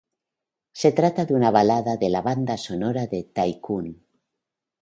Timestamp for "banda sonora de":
2.23-3.21